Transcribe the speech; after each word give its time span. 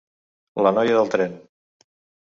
La 0.67 0.73
noia 0.79 0.97
del 0.97 1.15
tren. 1.17 1.39